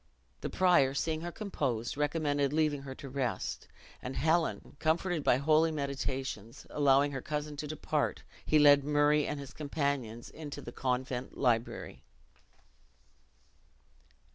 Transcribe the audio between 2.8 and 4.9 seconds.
her to rest. And Helen,